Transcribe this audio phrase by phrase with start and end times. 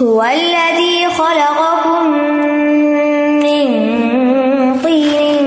[0.00, 2.06] هو الذي خلقكم
[3.44, 3.66] من
[4.84, 5.46] طين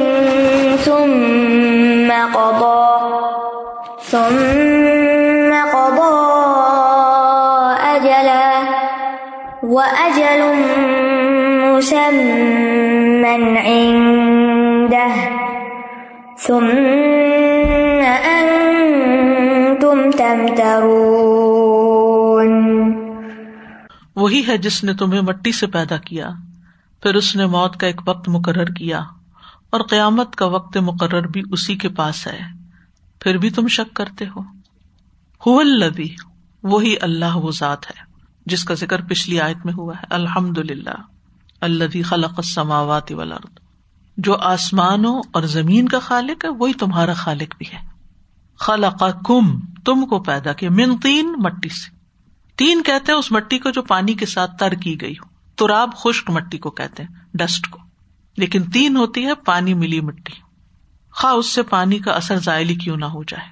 [0.77, 2.85] ثم قضى
[4.01, 6.15] ثم قضى
[7.95, 8.51] أجلا
[9.63, 10.41] وأجل
[11.65, 15.13] مسمى عنده
[16.37, 16.94] ثم
[24.25, 26.29] وہی ہے جس نے تمہیں مٹی سے پیدا کیا،
[27.03, 28.99] پھر اس نے موت کا ایک وقت مقرر کیا،
[29.69, 32.39] اور قیامت کا وقت مقرر بھی اسی کے پاس ہے۔
[33.19, 36.09] پھر بھی تم شک کرتے ہو۔ البی
[36.63, 38.01] وہی اللہ وہ ذات ہے،
[38.45, 41.01] جس کا ذکر پچھلی آیت میں ہوا ہے۔ الحمد للہ
[41.61, 43.57] اللہ خلق السماوات والارض۔
[44.17, 47.87] جو آسمانوں اور زمین کا خالق ہے، وہی تمہارا خالق بھی ہے۔
[48.59, 51.94] خلق کم تم کو پیدا کیا، من تین مٹی سے۔
[52.55, 55.89] تین کہتے ہیں اس مٹی کو جو پانی کے ساتھ تر کی گئی ہو۔ تراب
[55.95, 57.79] خشک مٹی کو کہتے ہیں، ڈسٹ کو۔
[58.37, 60.33] لیکن تین ہوتی ہے پانی ملی مٹی۔
[61.11, 63.47] خواہ اس سے پانی کا اثر ذائلی کیوں نہ ہو جائے۔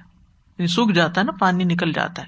[0.58, 2.26] یعنی سوکھ جاتا ہے نا، پانی نکل جاتا ہے۔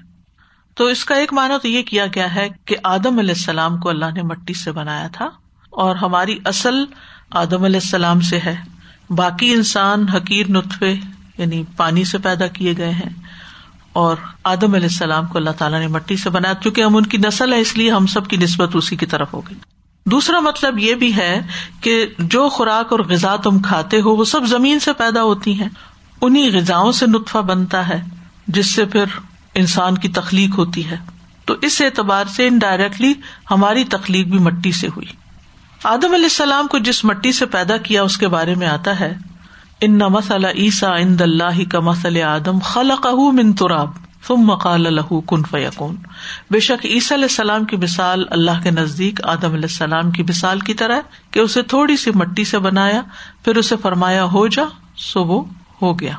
[0.75, 3.89] تو اس کا ایک معنی تو یہ کیا گیا ہے کہ آدم علیہ السلام کو
[3.89, 5.25] اللہ نے مٹی سے بنایا تھا
[5.69, 6.85] اور ہماری اصل
[7.31, 8.55] آدم علیہ السلام سے ہے۔
[9.09, 10.95] باقی انسان حقیر نطفے
[11.37, 13.09] یعنی پانی سے پیدا کیے گئے ہیں۔
[13.97, 17.17] اور آدم علیہ السلام کو اللہ تعالیٰ نے مٹی سے بنایا کیونکہ ہم ان کی
[17.17, 19.57] نسل ہے اس لیے ہم سب کی نسبت اسی کی طرف ہو گئی۔
[20.05, 21.41] دوسرا مطلب یہ بھی ہے
[21.81, 25.69] کہ جو خوراک اور غذا تم کھاتے ہو، وہ سب زمین سے پیدا ہوتی ہیں۔
[26.21, 28.01] انہیں غذا سے نطفہ بنتا ہے،
[28.47, 29.03] جس سے پھر
[29.55, 30.97] انسان کی تخلیق ہوتی ہے۔
[31.45, 33.13] تو اس اعتبار سے انڈائریکٹلی
[33.51, 35.07] ہماری تخلیق بھی مٹی سے ہوئی۔
[35.83, 39.17] آدم علیہ السلام کو جس مٹی سے پیدا کیا، اس کے بارے میں آتا ہے
[39.81, 43.89] ان نہ مسئلہ عیسا ان اللہ کا مسل آدم خلق من تراب
[44.27, 45.95] تم مقال الح کن فیقون
[46.51, 50.59] بے شک عیسی علیہ السلام کی مثال اللہ کے نزدیک، آدم علیہ السلام کی مثال
[50.59, 50.99] کی طرح
[51.31, 53.01] کہ اسے تھوڑی سی مٹی سے بنایا،
[53.43, 54.63] پھر اسے فرمایا ہو جا،
[54.95, 55.43] سو وہ
[55.81, 56.13] ہو گیا۔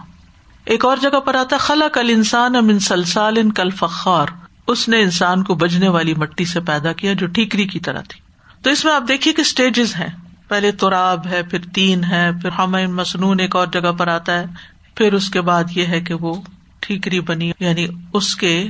[0.64, 4.26] ایک اور جگہ پر آتا خلا کل انسان امن سلسال ان کل فخار
[4.66, 8.20] اس نے انسان کو بجنے والی مٹی سے پیدا کیا جو ٹھیکری کی طرح تھی۔
[8.62, 12.50] تو اس میں آپ دیکھیے کہ اسٹیجز ہیں۔ پہلے تراب ہے، پھر تین ہے، پھر
[12.50, 14.46] ہم مصنون ایک اور جگہ پر آتا ہے،
[14.94, 16.34] پھر اس کے بعد یہ ہے کہ وہ
[16.80, 18.68] ٹھیکری بنی یعنی اس کے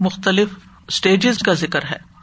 [0.00, 0.48] مختلف
[0.88, 2.16] اسٹیجز کا ذکر ہے۔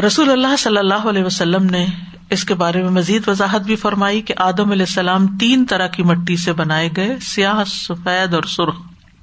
[0.00, 1.86] رسول اللہ صلی اللہ علیہ وسلم نے
[2.30, 6.02] اس کے بارے میں مزید وضاحت بھی فرمائی کہ آدم علیہ السلام تین طرح کی
[6.02, 8.74] مٹی سے بنائے گئے، سیاہ، سفید اور سرخ۔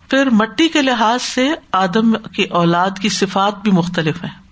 [0.09, 4.44] پھر مٹی کے لحاظ سے آدم کی اولاد کی صفات بھی مختلف ہیں۔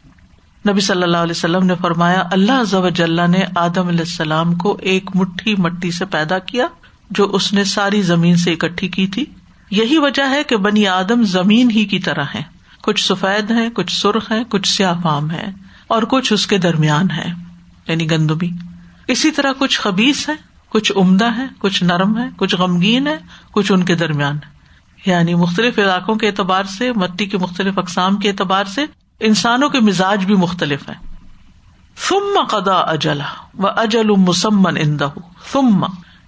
[0.70, 5.56] نبی صلی اللہ علیہ وسلم نے فرمایا، اللہ نے آدم علیہ السلام کو ایک مٹھی
[5.56, 6.68] مٹی سے پیدا کیا
[7.10, 9.26] جو اس نے ساری زمین سے اکٹھی کی تھی۔
[9.72, 12.42] یہی وجہ ہے کہ بنی آدم زمین ہی کی طرح ہے
[12.82, 15.46] کچھ سفید ہے کچھ سرخ ہے کچھ سیاہ فام ہے
[15.88, 17.34] اور کچھ اس کے درمیان ہے
[17.88, 18.50] یعنی گندمی۔
[19.08, 20.34] اسی طرح کچھ خبیز ہے
[20.70, 23.18] کچھ عمدہ ہے کچھ نرم ہے کچھ غمگین ہے
[23.52, 28.16] کچھ ان کے درمیان ہے یعنی مختلف علاقوں کے اعتبار سے، مٹی کے مختلف اقسام
[28.16, 28.86] کے اعتبار سے
[29.20, 31.14] انسانوں کے مزاج بھی مختلف ہیں۔
[31.96, 33.26] فم قدا اجلا
[33.58, 35.10] و اجل مسمن اندہ
[35.44, 35.86] فم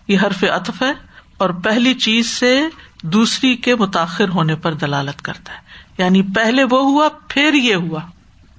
[0.07, 0.94] یہ حرف اطف ہے
[1.38, 2.63] اور پہلی چیز سے
[3.03, 5.57] دوسری کے متاخر ہونے پر دلالت کرتا ہے۔
[5.97, 8.00] یعنی پہلے وہ ہوا، پھر یہ ہوا۔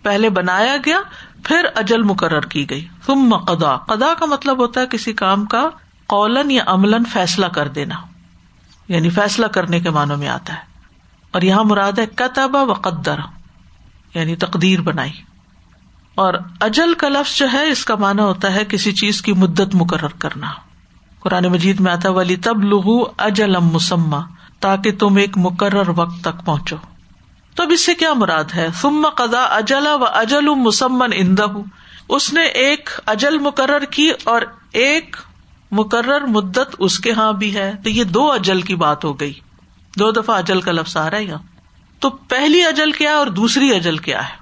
[0.03, 0.99] پہلے بنایا گیا،
[1.45, 5.69] پھر اجل مقرر کی گئی۔ فم قدا قدا کا مطلب ہوتا ہے کسی کام کا
[6.07, 7.95] قولن یا عمل فیصلہ کر دینا۔
[8.89, 10.61] یعنی فیصلہ کرنے کے معنوں میں آتا ہے۔
[11.31, 13.19] اور یہاں مراد ہے کتبا و قدر۔
[14.19, 15.13] یعنی تقدیر بنائی۔
[16.15, 19.75] اور اجل کا لفظ جو ہے، اس کا مانا ہوتا ہے کسی چیز کی مدت
[19.75, 20.47] مقرر کرنا۔
[21.21, 24.17] قرآن مجید میں آتا ولی تب لغو اجل مسمہ
[24.61, 26.77] تاکہ تم ایک مقرر وقت تک پہنچو۔
[27.55, 31.47] تو اب اس سے کیا مراد ہے؟ سم قدا اجلا و اجل مسمن اندہ
[32.09, 35.17] اس نے ایک اجل مقرر کی اور ایک
[35.71, 39.33] مقرر مدت اس کے یہاں بھی ہے۔ تو یہ دو اجل کی بات ہو گئی۔
[39.99, 41.56] دو دفعہ اجل کا لفظ آ رہا ہے یہاں
[42.01, 44.35] تو پہلی اجل کیا اور دوسری اجل کیا ہے؟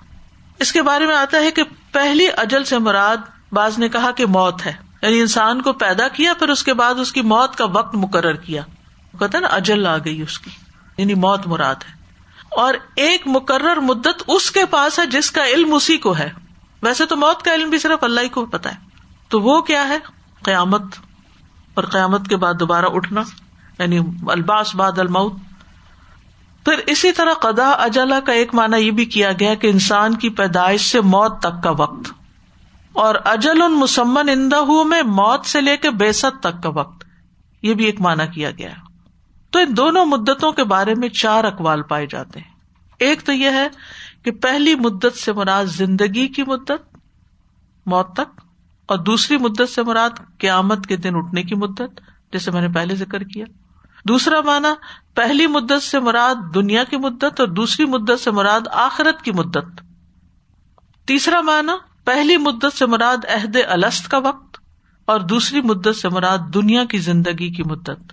[0.59, 3.17] اس کے بارے میں آتا ہے کہ پہلی اجل سے مراد
[3.53, 6.95] باز نے کہا کہ موت ہے۔ یعنی انسان کو پیدا کیا، پھر اس کے بعد
[6.95, 8.63] اس کی موت کا وقت مقرر کیا۔
[9.19, 10.51] کہتا نا، اجل آ گئی اس کی۔
[10.97, 11.95] یعنی موت مراد ہے۔
[12.51, 16.31] اور ایک مقرر مدت اس کے پاس ہے جس کا علم اسی کو ہے۔
[16.83, 18.77] ویسے تو موت کا علم بھی صرف اللہ ہی کو پتا ہے۔
[19.29, 19.99] تو وہ کیا ہے؟
[20.43, 20.83] قیامت۔
[21.75, 23.23] اور قیامت کے بعد دوبارہ اٹھنا۔
[23.79, 25.33] یعنی الباس بعد الموت۔
[26.65, 30.29] پھر اسی طرح قدا اجلا کا ایک مانا یہ بھی کیا گیا کہ انسان کی
[30.29, 32.13] پیدائش سے موت تک کا وقت
[32.93, 37.05] اور اجل ان مسمن اندہ میں موت سے لے کے بےسط تک کا وقت
[37.63, 38.69] یہ بھی ایک مانا کیا گیا
[39.51, 42.55] تو ان دونوں مدتوں کے بارے میں چار اقوال پائے جاتے ہیں
[42.99, 43.69] ایک تو یہ ہے
[44.23, 46.97] کہ پہلی مدت سے مراد زندگی کی مدت،
[47.87, 48.41] موت تک،
[48.87, 52.01] اور دوسری مدت سے مراد قیامت کے دن اٹھنے کی مدت
[52.33, 53.45] جیسے میں نے پہلے ذکر کیا۔
[54.09, 54.75] دوسرا مانا
[55.15, 59.81] پہلی مدت سے مراد دنیا کی مدت اور دوسری مدت سے مراد آخرت کی مدت۔
[61.07, 64.57] تیسرا مانا پہلی مدت سے مراد عہد الست کا وقت
[65.05, 68.13] اور دوسری مدت سے مراد دنیا کی زندگی کی مدت۔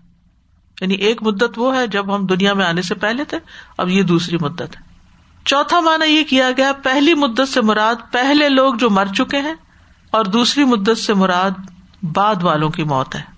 [0.82, 3.40] یعنی ایک مدت وہ ہے جب ہم دنیا میں آنے سے پہلے تھے،
[3.78, 4.82] اب یہ دوسری مدت ہے۔
[5.46, 9.54] چوتھا مانا یہ کیا گیا، پہلی مدت سے مراد پہلے لوگ جو مر چکے ہیں
[10.12, 11.52] اور دوسری مدت سے مراد
[12.04, 13.31] بعد والوں کی موت ہے۔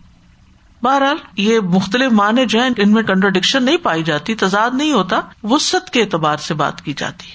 [0.84, 5.20] بہرحال یہ مختلف معنی جو ہیں، ان میں کنٹروڈکشن نہیں پائی جاتی، تضاد نہیں ہوتا
[5.44, 7.28] وسط کے اعتبار سے بات کی جاتی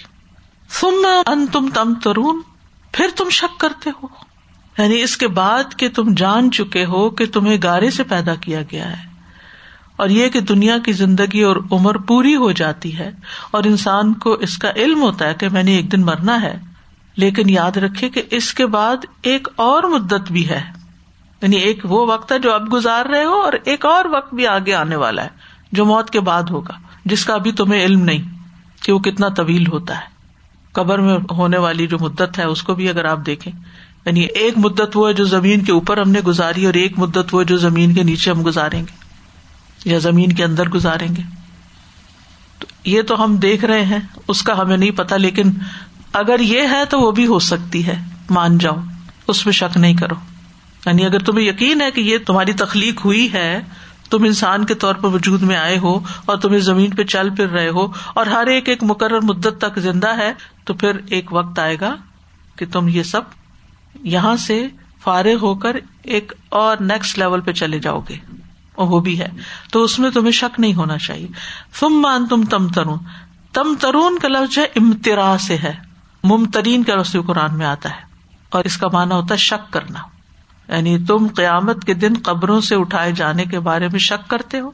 [0.71, 2.43] سم ان تم تم ترون
[2.93, 4.07] پھر تم شک کرتے ہو۔
[4.79, 8.61] یعنی اس کے بعد کہ تم جان چکے ہو کہ تمہیں گارے سے پیدا کیا
[8.63, 9.09] گیا ہے۔
[9.97, 13.11] اور یہ کہ دنیا کی زندگی اور عمر پوری ہو جاتی ہے
[13.51, 16.59] اور انسان کو اس کا علم ہوتا ہے کہ میں نے ایک دن مرنا ہے،
[17.17, 20.78] لیکن یاد رکھے کہ اس کے بعد ایک اور مدت بھی ہے۔
[21.43, 24.47] یعنی ایک وہ وقت ہے جو اب گزار رہے ہو اور ایک اور وقت بھی
[24.47, 25.29] آگے آنے والا ہے،
[25.73, 28.23] جو موت کے بعد ہوگا، جس کا ابھی تمہیں علم نہیں
[28.83, 30.17] کہ وہ کتنا طویل ہوتا ہے۔
[30.73, 33.53] قبر میں ہونے والی جو مدت ہے، اس کو بھی اگر آپ دیکھیں
[34.07, 37.35] یعنی ایک مدت وہ ہے جو زمین کے اوپر ہم نے گزاری اور ایک مدت
[37.35, 41.23] وہ جو زمین کے نیچے ہم گزاریں گے، یا زمین کے اندر گزاریں گے۔
[42.59, 43.99] تو یہ تو ہم دیکھ رہے ہیں،
[44.29, 45.53] اس کا ہمیں نہیں پتا، لیکن
[46.13, 47.97] اگر یہ ہے تو وہ بھی ہو سکتی ہے،
[48.31, 48.77] مان جاؤ،
[49.29, 50.15] اس میں شک نہیں کرو۔
[50.89, 53.61] یعنی اگر تمہیں یقین ہے کہ یہ تمہاری تخلیق ہوئی ہے،
[54.11, 57.49] تم انسان کے طور پر وجود میں آئے ہو اور تم زمین پہ چل پھر
[57.49, 60.33] رہے ہو اور ہر ایک ایک مقرر مدت تک زندہ ہے،
[60.65, 61.97] تو پھر ایک وقت آئے گا
[62.57, 63.21] کہ تم یہ سب
[64.03, 64.69] یہاں سے
[65.03, 68.17] فارغ ہو کر ایک اور نیکسٹ لیول پہ چلے جاؤ گے۔
[68.75, 69.29] اور وہ بھی ہے۔
[69.73, 71.27] تو اس میں تمہیں شک نہیں ہونا چاہیے۔
[71.81, 72.99] تم مان تم تم ترون
[73.53, 75.73] تم ترون کا لفظ ہے امترا سے ہے۔
[76.25, 78.01] ممترین کا رسول قرآن میں آتا ہے۔
[78.49, 80.18] اور اس کا مانا ہوتا ہے شک کرنا۔
[80.69, 84.71] یعنی تم قیامت کے دن قبروں سے اٹھائے جانے کے بارے میں شک کرتے ہو۔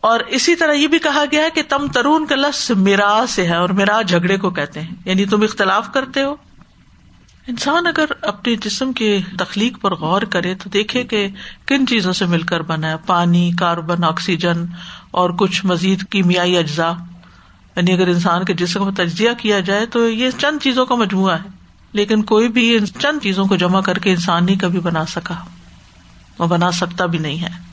[0.00, 3.46] اور اسی طرح یہ بھی کہا گیا ہے کہ تم ترون کا لفظ میرا سے
[3.46, 6.34] ہے اور میرا جھگڑے کو کہتے ہیں۔ یعنی تم اختلاف کرتے ہو۔
[7.46, 11.28] انسان اگر اپنے جسم کی تخلیق پر غور کرے تو دیکھے کہ
[11.66, 14.64] کن چیزوں سے مل کر بنا ہے۔ پانی، کاربن، آکسیجن
[15.10, 16.92] اور کچھ مزید کیمیائی اجزاء۔
[17.76, 21.34] یعنی اگر انسان کے جسم کا تجزیہ کیا جائے تو یہ چند چیزوں کا مجموعہ
[21.34, 21.63] ہے۔
[21.94, 25.34] لیکن کوئی بھی چند چیزوں کو جمع کر کے انسان نہیں کبھی بنا سکا
[26.36, 27.64] اور بنا سکتا بھی نہیں ہے۔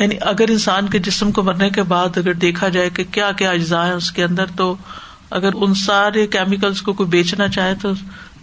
[0.00, 3.50] یعنی اگر انسان کے جسم کو مرنے کے بعد اگر دیکھا جائے کہ کیا کیا
[3.50, 4.76] اجزاء ہے اس کے اندر، تو
[5.30, 7.92] اگر ان سارے کیمیکلس کو کوئی بیچنا چاہے تو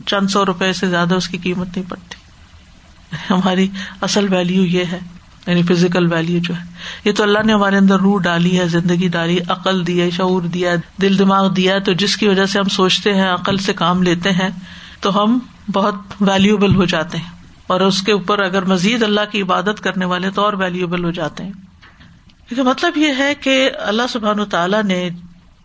[0.05, 2.15] چند سو روپے سے زیادہ اس کی قیمت نہیں پڑتی۔
[3.29, 3.67] ہماری
[4.01, 4.99] اصل ویلو یہ ہے
[5.47, 6.63] یعنی فزیکل ویلو جو ہے۔
[7.05, 10.75] یہ تو اللہ نے ہمارے اندر روح ڈالی ہے، زندگی ڈالی، عقل دیا شعور دیا
[11.01, 14.03] دل دماغ دیا ہے، تو جس کی وجہ سے ہم سوچتے ہیں، عقل سے کام
[14.03, 14.49] لیتے ہیں
[15.05, 15.39] تو ہم
[15.73, 17.29] بہت ویلوبل ہو جاتے ہیں۔
[17.67, 21.11] اور اس کے اوپر اگر مزید اللہ کی عبادت کرنے والے تو اور ویلوبل ہو
[21.11, 21.51] جاتے ہیں۔
[22.47, 25.09] کیونکہ مطلب یہ ہے کہ اللہ سبحان تعالیٰ نے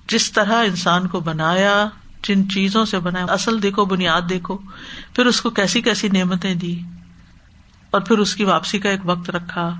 [0.08, 1.86] جس طرح انسان کو بنایا،
[2.22, 4.58] جن چیزوں سے بنایا، اصل دیکھو، بنیاد دیکھو،
[5.14, 6.80] پھر اس کو کیسی کیسی نعمتیں دی،
[7.90, 9.74] اور پھر اس کی واپسی کا ایک وقت رکھا،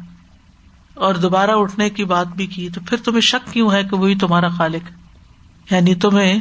[0.94, 4.14] اور دوبارہ اٹھنے کی بات بھی کی، تو پھر تمہیں شک کیوں ہے کہ وہی
[4.14, 4.90] تمہارا خالق؟
[5.72, 6.40] یعنی تمہیں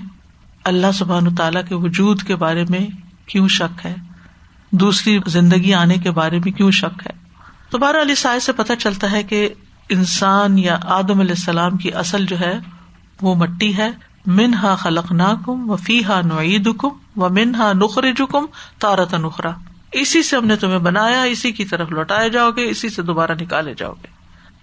[0.64, 3.96] اللہ سبحان تعالیٰ کے وجود کے بارے میں کیوں شک ہے؟
[4.72, 7.12] دوسری زندگی آنے کے بارے میں کیوں شک ہے؟
[7.70, 9.50] تو بارہ علی سائے سے پتہ چلتا ہے کہ
[9.90, 12.60] انسان یا آدم علیہ السلام کی اصل جو ہے
[13.22, 13.90] وہ مٹی ہے۔
[14.26, 18.46] من ہا خلق نا کم و فی ہا نعید کم و من ہا نخر جکم
[18.80, 19.52] تارت نخرا
[19.92, 23.32] اسی سے ہم نے تمہیں بنایا، اسی کی طرف لوٹائے جاؤ گے، اسی سے دوبارہ
[23.42, 24.08] نکالے جاؤ گے۔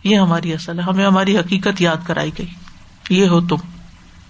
[0.04, 2.46] یہ ہماری اصل ہے، ہمیں ہماری حقیقت یاد کرائی گئی۔
[3.10, 3.56] یہ ہو تم۔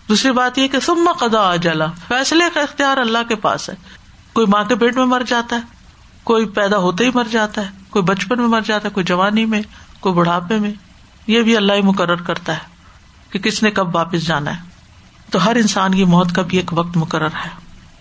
[0.09, 3.75] دوسری بات یہ کہ سما قدا جلا فیصلے کا اختیار اللہ کے پاس ہے۔
[4.37, 5.61] کوئی ماں کے پیٹ میں مر جاتا ہے،
[6.25, 9.45] کوئی پیدا ہوتے ہی مر جاتا ہے، کوئی بچپن میں مر جاتا ہے، کوئی جوانی
[9.45, 9.63] میں،
[10.01, 10.71] کوئی بڑھاپے میں۔
[11.27, 12.59] یہ بھی اللہ ہی مقرر کرتا ہے
[13.31, 14.63] کہ کس نے کب واپس جانا ہے۔
[15.31, 17.51] تو ہر انسان کی موت کا بھی ایک وقت مقرر ہے۔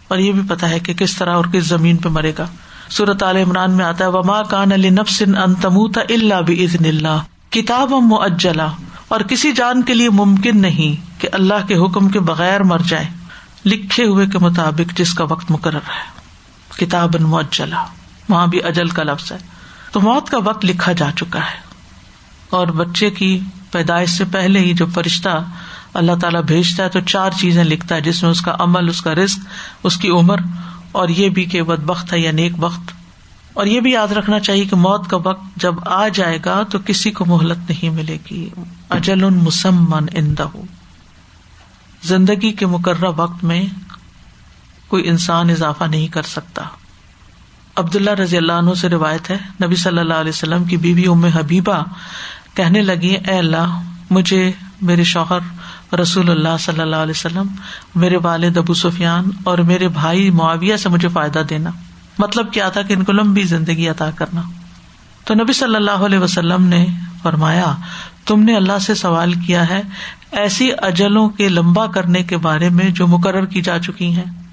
[0.07, 2.45] اور یہ بھی پتا ہے کہ کس طرح اور کس زمین پہ مرے گا۔
[2.89, 7.23] صورت عال عمران میں آتا ہے، وما کان علی نفسن ان تموت اللہ بزن اللہ
[7.49, 8.67] کتاب اجلا
[9.07, 13.05] اور کسی جان کے لیے ممکن نہیں کہ اللہ کے حکم کے بغیر مر جائے۔
[13.65, 16.25] لکھے ہوئے کے مطابق جس کا وقت مقرر ہے۔
[16.77, 17.86] کتاب معجلا
[18.29, 19.38] وہاں بھی اجل کا لفظ ہے۔
[19.91, 21.65] تو موت کا وقت لکھا جا چکا ہے۔
[22.50, 23.39] اور بچے کی
[23.72, 25.44] پیدائش سے پہلے ہی جو فرشتہ
[25.94, 29.01] اللہ تعالیٰ بھیجتا ہے تو چار چیزیں لکھتا ہے، جس میں اس کا عمل، اس
[29.01, 29.39] کا رسک
[29.84, 30.36] اس کی عمر،
[30.91, 32.91] اور یہ بھی کہ بد بخت ہے یا نیک وقت
[33.53, 36.79] اور یہ بھی یاد رکھنا چاہیے کہ موت کا وقت جب آ جائے گا تو
[36.86, 38.50] کسی کو مہلت نہیں ملے گی۔
[38.89, 40.48] اجل ان مسمن اندہ
[42.03, 43.65] زندگی کے مقررہ وقت میں
[44.87, 46.63] کوئی انسان اضافہ نہیں کر سکتا۔
[47.75, 51.25] عبداللہ رضی اللہ عنہ سے روایت ہے، نبی صلی اللہ علیہ وسلم کی بیوی ام
[51.25, 51.83] حبیبہ
[52.53, 54.51] کہنے لگی، اے اللہ، مجھے
[54.81, 55.39] میرے شوہر
[55.95, 57.47] رسول اللہ صلی اللہ علیہ وسلم،
[57.95, 61.69] میرے والد ابو سفیان اور میرے بھائی معاویہ سے مجھے فائدہ دینا۔
[62.19, 64.41] مطلب کیا تھا کہ ان کو لمبی زندگی عطا کرنا۔
[65.25, 66.87] تو نبی صلی اللہ علیہ وسلم نے
[67.23, 67.75] فرمایا،
[68.25, 69.81] تم نے اللہ سے سوال کیا ہے،
[70.31, 74.44] ایسی اجلوں کے لمبا کرنے کے بارے میں جو مقرر کی جا چکی ہیں۔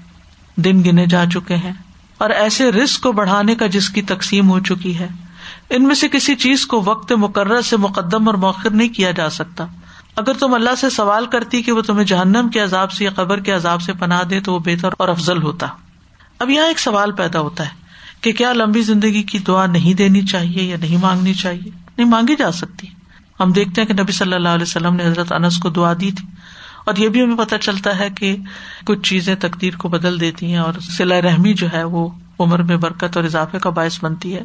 [0.55, 1.73] دن گنے جا چکے ہیں
[2.17, 5.07] اور ایسے رسک کو بڑھانے کا جس کی تقسیم ہو چکی ہے،
[5.69, 9.29] ان میں سے کسی چیز کو وقت مقرر سے مقدم اور موخر نہیں کیا جا
[9.29, 9.65] سکتا۔
[10.15, 13.39] اگر تم اللہ سے سوال کرتی کہ وہ تمہیں جہنم کے عذاب سے یا قبر
[13.39, 15.67] کے عذاب سے پناہ دے تو وہ بہتر اور افضل ہوتا۔
[16.39, 17.69] اب یہاں ایک سوال پیدا ہوتا ہے
[18.21, 22.35] کہ کیا لمبی زندگی کی دعا نہیں دینی چاہیے یا نہیں مانگنی چاہیے؟ نہیں مانگی
[22.35, 22.87] جا سکتی۔
[23.39, 26.11] ہم دیکھتے ہیں کہ نبی صلی اللہ علیہ وسلم نے حضرت انس کو دعا دی
[26.11, 26.27] تھی۔
[26.85, 28.35] اور یہ بھی ہمیں پتہ چلتا ہے کہ
[28.85, 32.09] کچھ چیزیں تقدیر کو بدل دیتی ہیں اور سلا رحمی جو ہے وہ
[32.39, 34.41] عمر میں برکت اور اضافے کا باعث بنتی ہے۔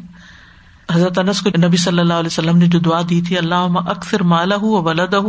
[0.91, 3.55] حضرت انس کو نبی صلی اللہ علیہ وسلم نے جو دعا دی تھی اللہ
[3.87, 5.25] اکثر مالا ہُو ولاد ہُ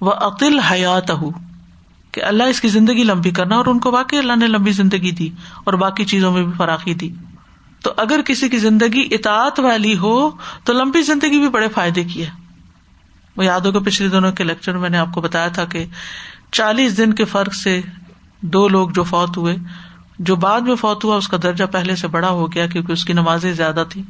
[0.00, 1.30] و عقل حیات ہُ
[2.12, 5.10] کہ اللہ اس کی زندگی لمبی کرنا اور ان کو واقعی اللہ نے لمبی زندگی
[5.10, 5.28] دی
[5.64, 7.10] اور باقی چیزوں میں بھی فراخی دی۔
[7.82, 10.30] تو اگر کسی کی زندگی اطاعت والی ہو،
[10.64, 12.30] تو لمبی زندگی بھی بڑے فائدے کی ہے۔
[13.36, 15.86] وہ یاد ہوگا پچھلے دنوں کے لیکچر میں نے آپ کو بتایا تھا کہ
[16.52, 17.80] چالیس دن کے فرق سے
[18.40, 19.56] دو لوگ جو فوت ہوئے،
[20.18, 23.04] جو بعد میں فوت ہوا اس کا درجہ پہلے سے بڑا ہو گیا کیونکہ اس
[23.04, 24.02] کی نمازیں زیادہ تھی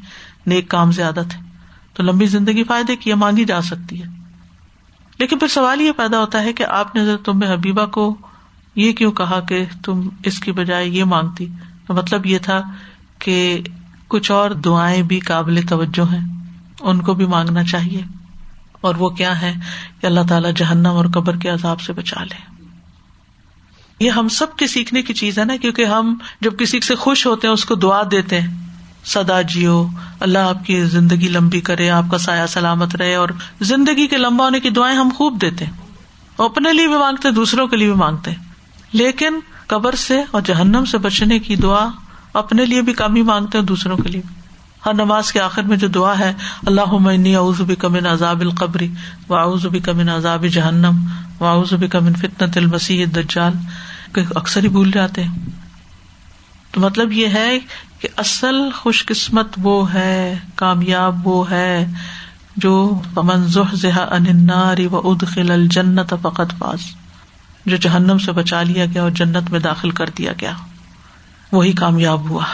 [0.47, 1.51] نیک کام زیادہ تھے۔
[1.95, 4.09] تو لمبی زندگی فائدے کی مانگی جا سکتی ہے۔
[5.19, 8.17] لیکن پھر سوال یہ پیدا ہوتا ہے کہ آپ نے تم حبیبہ کو
[8.75, 11.47] یہ کیوں کہا کہ تم اس کی بجائے یہ مانگتی؟
[11.87, 12.61] تو مطلب یہ تھا
[13.19, 13.63] کہ
[14.09, 16.45] کچھ اور دعائیں بھی قابل توجہ ہیں،
[16.81, 18.03] ان کو بھی مانگنا چاہیے۔
[18.81, 19.55] اور وہ کیا ہے
[20.01, 22.51] کہ اللہ تعالیٰ جہنم اور قبر کے عذاب سے بچا لے۔
[24.01, 27.27] یہ ہم سب کے سیکھنے کی چیز ہے نا، کیونکہ ہم جب کسی سے خوش
[27.27, 28.69] ہوتے ہیں، اس کو دعا دیتے ہیں۔
[29.05, 29.87] سدا جیو،
[30.21, 33.29] اللہ آپ کی زندگی لمبی کرے، آپ کا سایہ سلامت رہے اور
[33.61, 35.73] زندگی کے لمبا ہونے کی دعائیں ہم خوب دیتے ہیں۔
[36.39, 38.31] اپنے لیے بھی مانگتے، دوسروں کے لیے بھی مانگتے۔
[38.93, 41.89] لیکن قبر سے اور جہنم سے بچنے کی دعا
[42.35, 44.23] اپنے لیے بھی کم ہی مانگتے ہیں، دوسروں کے لیے
[44.87, 46.33] ہر نماز کے آخر میں جو دعا ہے
[46.67, 48.89] اللہ عمنی اعوذ کمن عذاب القبری
[49.29, 51.07] و اعوذ کمن عذاب جہنم
[51.41, 53.53] و اعوذ کمن فتنة المسیح الدجال۔
[54.35, 55.39] اکثر ہی بھول جاتے ہیں۔
[56.71, 57.59] تو مطلب یہ ہے
[58.01, 61.87] کہ اصل خوش قسمت وہ ہے، کامیاب وہ ہے
[62.57, 66.79] جو اناری و ادخل الجنت فقط باز
[67.67, 70.53] جو جہنم سے بچا لیا گیا اور جنت میں داخل کر دیا گیا۔
[71.53, 72.45] وہی کامیاب ہوا۔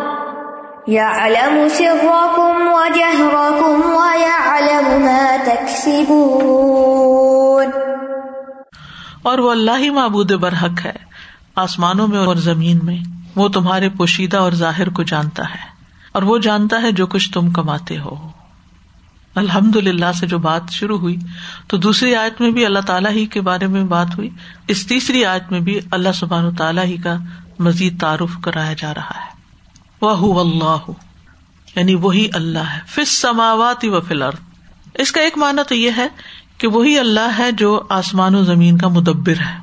[0.89, 6.29] يَعْلَمُ سِرَّكُمْ وَجَهْرَكُمْ وَيَعْلَمُ مَا تَكْسِبُونَ.
[9.23, 10.95] اور وہ اللہ ہی معبود برحق ہے،
[11.55, 12.97] آسمانوں میں اور زمین میں۔
[13.35, 15.65] وہ تمہارے پوشیدہ اور ظاہر کو جانتا ہے،
[16.11, 18.15] اور وہ جانتا ہے جو کچھ تم کماتے ہو۔
[19.35, 21.15] الحمد للہ سے جو بات شروع ہوئی،
[21.67, 24.29] تو دوسری آیت میں بھی اللہ تعالیٰ ہی کے بارے میں بات ہوئی،
[24.67, 27.15] اس تیسری آیت میں بھی اللہ سبحان تعالیٰ ہی کا
[27.59, 29.35] مزید تعارف کرایا جا رہا ہے۔
[30.01, 30.91] وہ اللہ
[31.75, 34.29] یعنی وہی اللہ ہے فس سماوات و فلر
[34.93, 36.07] اس کا ایک معنی تو یہ ہے
[36.57, 39.57] کہ وہی اللہ ہے جو آسمان و زمین کا مدبر ہے۔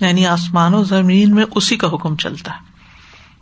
[0.00, 2.58] یعنی آسمان و زمین میں اسی کا حکم چلتا ہے۔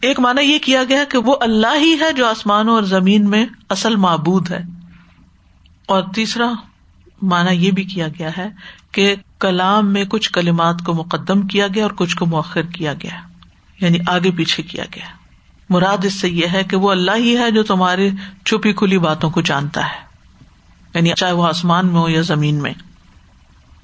[0.00, 3.46] ایک مانا یہ کیا گیا کہ وہ اللہ ہی ہے جو آسمانوں اور زمین میں
[3.68, 4.62] اصل معبود ہے۔
[5.86, 6.52] اور تیسرا
[7.22, 8.48] مانا یہ بھی کیا گیا ہے
[8.92, 13.16] کہ کلام میں کچھ کلمات کو مقدم کیا گیا اور کچھ کو مؤخر کیا گیا
[13.80, 15.04] یعنی آگے پیچھے کیا گیا
[15.70, 18.10] مراد اس سے یہ ہے کہ وہ اللہ ہی ہے جو تمہاری
[18.44, 20.06] چھپی کھلی باتوں کو جانتا ہے۔
[20.94, 22.74] یعنی چاہے وہ آسمان میں ہو یا زمین میں۔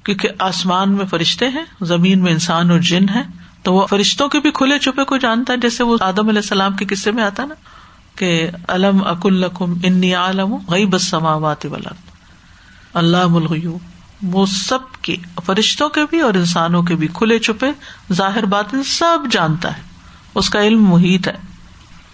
[0.03, 3.23] کیونکہ آسمان میں فرشتے ہیں، زمین میں انسان اور جن ہے
[3.63, 6.73] تو وہ فرشتوں کے بھی کھلے چھپے کو جانتا ہے، جیسے وہ آدم علیہ السلام
[6.73, 7.55] کے قصے میں آتا نا۔
[8.15, 11.67] کہ علم اک القم انی عالم غی بس سماوات
[12.93, 13.77] اللہ ملغیو
[14.23, 15.15] وہ سب کے
[15.45, 17.71] فرشتوں کے بھی اور انسانوں کے بھی کھلے چھپے،
[18.13, 19.81] ظاہر بات سب جانتا ہے۔
[20.35, 21.33] اس کا علم محیط ہے۔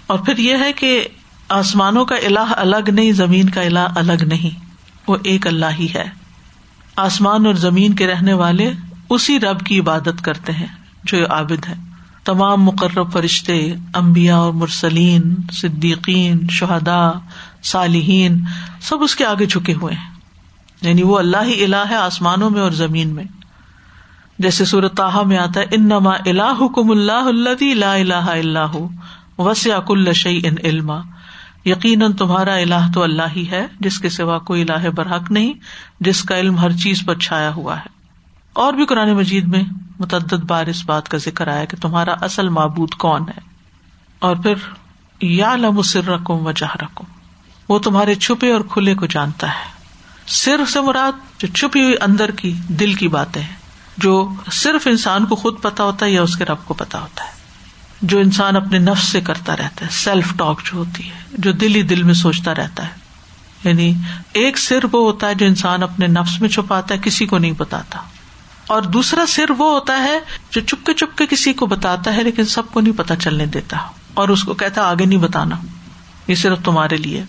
[0.08, 1.08] اور پھر یہ ہے کہ
[1.50, 4.66] آسمانوں کا الہ الگ نہیں، زمین کا الہ الگ نہیں۔
[5.08, 6.10] وہ ایک اللہ ہی ہے۔
[6.96, 8.72] آسمان اور زمین کے رہنے والے
[9.10, 10.68] اسی رب کی عبادت کرتے ہیں
[11.04, 11.89] جو عابد ہے۔
[12.30, 17.12] تمام مقرر فرشتے امبیا اور مرسلین، صدیقین شہدا
[17.64, 18.42] صالحین،
[18.82, 20.10] سب اس کے آگے جھکے ہوئے ہیں۔
[20.82, 23.24] یعنی وہ اللہ ہی اللہ ہے آسمانوں میں اور زمین میں۔
[24.40, 28.78] جیسے صورت تاہا میں آتا ہے ان نما اللہ حکم اللہ اللہ اللہ
[29.38, 31.00] وسیع کل شعی ان علما۔
[31.66, 35.54] یقیناً تمہارا اللہ تو اللہ ہی ہے، جس کے سوا کوئی اللہ برحق نہیں،
[36.00, 37.99] جس کا علم ہر چیز پر چھایا ہوا ہے۔
[38.60, 39.64] اور بھی قرآن مجید میں
[40.00, 43.40] متعدد بار اس بات کا ذکر آیا کہ تمہارا اصل معبود کون ہے؟
[44.20, 44.54] اور پھر
[45.22, 47.04] یا لم سر رقم و جہ رقم
[47.70, 49.70] وہ تمہارے چھپے اور کھلے کو جانتا ہے۔
[50.28, 53.56] سر سے مراد جو چھپی ہوئی اندر کی دل کی باتیں ہیں،
[53.98, 57.24] جو صرف انسان کو خود پتا ہوتا ہے یا اس کے رب کو پتا ہوتا
[57.24, 57.32] ہے۔
[58.02, 61.76] جو انسان اپنے نفس سے کرتا رہتا ہے سیلف ٹاک جو ہوتی ہے، جو دل
[61.76, 62.94] ہی دل میں سوچتا رہتا ہے۔
[63.64, 63.94] یعنی
[64.34, 67.52] ایک سر وہ ہوتا ہے جو انسان اپنے نفس میں چھپاتا ہے، کسی کو نہیں
[67.52, 68.00] بتاتا۔
[68.70, 70.20] اور دوسرا سر وہ ہوتا ہے
[70.52, 73.78] جو چپکے چپکے کسی کو بتاتا ہے لیکن سب کو نہیں پتا چلنے دیتا
[74.14, 75.56] اور اس کو کہتا آگے نہیں بتانا۔
[76.28, 77.24] یہ صرف تمہارے لیے۔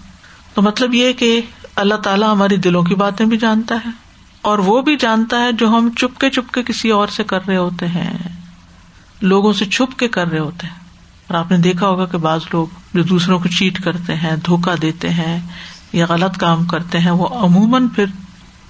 [0.54, 1.40] تو مطلب یہ کہ
[1.76, 3.90] اللہ تعالیٰ ہماری دلوں کی باتیں بھی جانتا ہے
[4.42, 7.88] اور وہ بھی جانتا ہے جو ہم چپکے چپکے کسی اور سے کر رہے ہوتے
[7.88, 8.18] ہیں۔
[9.20, 10.74] لوگوں سے چھپ کے کر رہے ہوتے ہیں۔
[11.26, 14.74] اور آپ نے دیکھا ہوگا کہ بعض لوگ جو دوسروں کو چیٹ کرتے ہیں دھوکا
[14.82, 15.40] دیتے ہیں
[15.92, 18.06] یا غلط کام کرتے ہیں، وہ عموماً پھر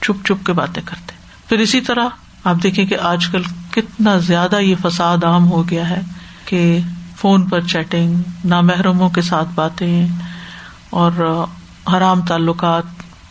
[0.02, 1.12] چھپ چھپ کے باتیں کرتے
[1.48, 2.08] پھر اسی طرح
[2.44, 6.00] آپ دیکھیں کہ آج کل کتنا زیادہ یہ فساد عام ہو گیا ہے
[6.44, 6.78] کہ
[7.16, 10.06] فون پر چیٹنگ نامحرموں کے ساتھ باتیں
[10.90, 11.44] اور
[11.92, 12.82] حرام تعلقات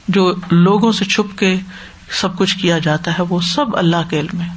[0.08, 1.60] جو لوگوں سے چھپ کے
[2.12, 4.48] سب کچھ کیا جاتا ہے، وہ سب اللہ کے علم ہے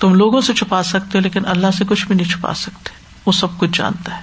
[0.00, 2.90] تم لوگوں سے چھپا سکتے ہو لیکن اللہ سے کچھ بھی نہیں چھپا سکتے۔
[3.26, 4.22] وہ سب کچھ جانتا ہے۔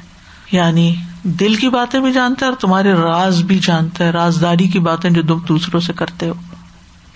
[0.51, 4.79] یعنی دل کی باتیں بھی جانتا ہے اور تمہارے راز بھی جانتا ہے۔ رازداری کی
[4.79, 6.33] باتیں جو تم دوسروں سے کرتے ہو۔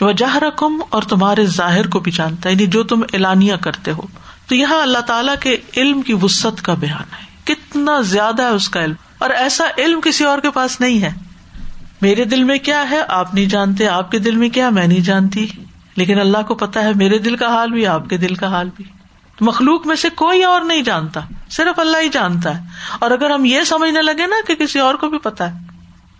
[0.03, 4.01] وجہ رقم اور تمہارے ظاہر کو بھی جانتا ہے یعنی جو تم اعلانیہ کرتے ہو۔
[4.47, 8.69] تو یہاں اللہ تعالیٰ کے علم کی وسط کا بیان ہے۔ کتنا زیادہ ہے اس
[8.69, 11.11] کا علم۔ اور ایسا علم کسی اور کے پاس نہیں ہے۔
[12.01, 14.99] میرے دل میں کیا ہے؟ آپ نہیں جانتے آپ کے دل میں کیا؟ میں نہیں
[14.99, 15.47] جانتی۔
[15.95, 18.69] لیکن اللہ کو پتا ہے، میرے دل کا حال بھی، آپ کے دل کا حال
[18.75, 18.85] بھی۔
[19.41, 21.19] مخلوق میں سے کوئی اور نہیں جانتا۔
[21.49, 22.65] صرف اللہ ہی جانتا ہے۔
[22.99, 25.59] اور اگر ہم یہ سمجھنے لگے نا کہ کسی اور کو بھی پتا ہے،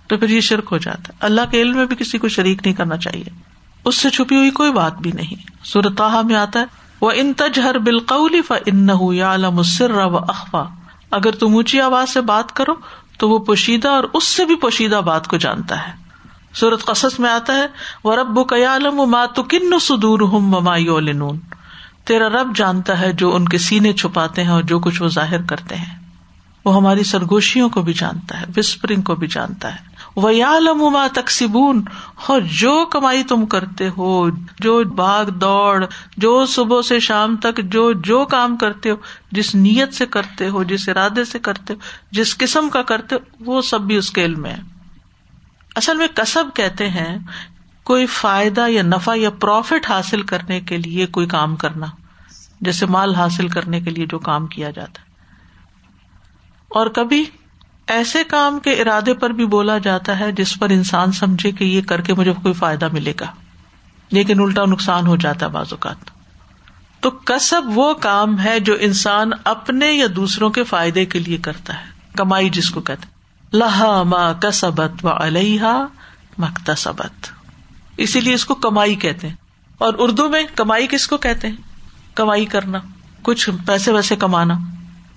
[0.07, 2.61] تو پھر یہ شرک ہو جاتا ہے۔ اللہ کے علم میں بھی کسی کو شریک
[2.65, 3.52] نہیں کرنا چاہیے۔
[3.85, 6.65] اس سے چھپی ہوئی کوئی بات بھی نہیں۔ سورتحا میں آتا ہے
[7.01, 10.63] وہ ان تجہر بالقولی ف ان یا مسر و اخوا
[11.11, 12.74] اگر تم اونچی آواز سے بات کرو،
[13.17, 15.93] تو وہ پوشیدہ اور اس سے بھی پوشیدہ بات کو جانتا ہے۔
[16.53, 17.65] سورت قصص میں آتا ہے
[18.03, 20.87] وہ رب کیالم و ماتو کن سدور ہوں ممائی
[22.03, 25.41] تیرا رب جانتا ہے جو ان کے سینے چھپاتے ہیں اور جو کچھ وہ ظاہر
[25.41, 26.00] کرتے ہیں۔
[26.65, 31.07] وہ ہماری سرگوشیوں کو بھی جانتا ہے، وسپرنگ کو بھی جانتا ہے۔ وہ یا لما
[31.07, 31.83] تقسیبون
[32.27, 35.85] اور جو کمائی تم کرتے ہو، جو باغ دوڑ،
[36.17, 38.95] جو صبح سے شام تک جو جو کام کرتے ہو،
[39.31, 41.79] جس نیت سے کرتے ہو، جس ارادے سے کرتے ہو،
[42.11, 44.61] جس قسم کا کرتے ہو، وہ سب بھی اس کے علم میں ہے
[45.75, 47.17] اصل میں کسب کہتے ہیں
[47.83, 51.85] کوئی فائدہ یا نفع یا پروفٹ حاصل کرنے کے لیے کوئی کام کرنا،
[52.61, 55.13] جیسے مال حاصل کرنے کے لیے جو کام کیا جاتا ہے۔
[56.67, 57.25] اور کبھی
[57.87, 61.81] ایسے کام کے ارادے پر بھی بولا جاتا ہے جس پر انسان سمجھے کہ یہ
[61.81, 63.25] کر کے مجھے کوئی فائدہ ملے گا۔
[64.11, 65.96] لیکن الٹا نقصان ہو جاتا ہے بعض اوقات۔
[67.00, 71.74] تو کسب وہ کام ہے جو انسان اپنے یا دوسروں کے فائدے کے لیے کرتا
[71.74, 71.85] ہے۔
[72.17, 73.07] کمائی جس کو کہتے
[73.57, 75.63] لہا ما کسبت و علیہ
[76.37, 77.27] مکتسبت
[77.98, 79.35] اسی لیے اس کو کمائی کہتے ہیں۔
[79.77, 81.55] اور اردو میں کمائی کس کو کہتے ہیں؟
[82.15, 82.79] کمائی کرنا۔
[83.22, 84.53] کچھ پیسے ویسے کمانا۔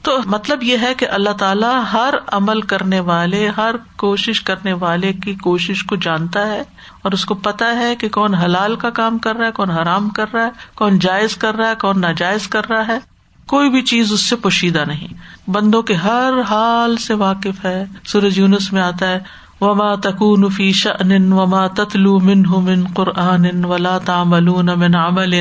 [0.06, 5.12] تو مطلب یہ ہے کہ اللہ تعالیٰ ہر عمل کرنے والے، ہر کوشش کرنے والے
[5.12, 6.62] کی کوشش کو جانتا ہے
[7.02, 10.08] اور اس کو پتا ہے کہ کون حلال کا کام کر رہا ہے، کون حرام
[10.08, 12.98] کر رہا ہے، کون جائز کر رہا ہے، کون ناجائز کر رہا ہے۔
[13.46, 15.08] کوئی بھی چیز اس سے پوشیدہ نہیں۔
[15.50, 19.18] بندوں کے ہر حال سے واقف ہے۔ سورج یونس میں آتا ہے،
[19.60, 25.34] وما تکون فی شأن وما تتلو منه من قرآن ولا تعملون من عمل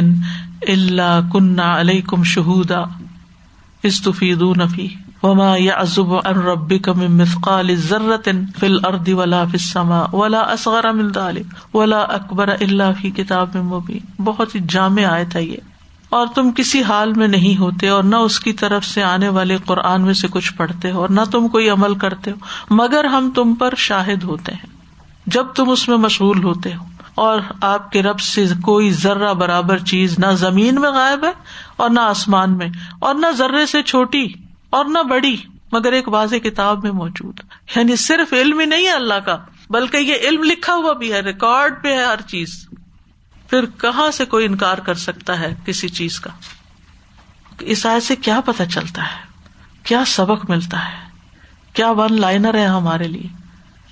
[0.67, 3.04] الا كنا عليكم شهودا۔
[3.86, 4.88] استفیدون فيه
[5.24, 11.08] وما يعزب عن ربك من مثقال ذرة في الارض ولا في السماء ولا اصغر من
[11.08, 15.58] ذلك ولا اکبر الا في کتاب مبین۔ بہت ہی جامع آیت ہے یہ۔
[16.10, 19.58] اور تم کسی حال میں نہیں ہوتے اور نہ اس کی طرف سے آنے والے
[19.65, 22.36] قرآن میں سے کچھ پڑھتے ہو اور نہ تم کوئی عمل کرتے ہو،
[22.76, 24.76] مگر ہم تم پر شاہد ہوتے ہیں۔
[25.28, 26.84] جب تم اس میں مشغول ہوتے ہو
[27.15, 31.32] اور آپ کے رب سے کوئی ذرہ برابر چیز نہ زمین میں غائب ہے
[31.75, 32.67] اور نہ آسمان میں
[32.99, 34.28] اور نہ ذرے سے چھوٹی
[34.69, 35.36] اور نہ بڑی،
[35.71, 37.39] مگر ایک واضح کتاب میں موجود
[37.75, 39.38] یعنی صرف علم ہی نہیں ہے اللہ کا،
[39.69, 42.67] بلکہ یہ علم لکھا ہوا بھی ہے، ریکارڈ پہ ہے ہر چیز۔
[43.49, 46.30] پھر کہاں سے کوئی انکار کر سکتا ہے کسی چیز کا؟
[47.60, 49.19] اس آئے سے کیا پتا چلتا ہے؟
[49.84, 51.10] کیا سبق ملتا ہے؟
[51.73, 53.28] کیا ون لائنر ہے ہمارے لیے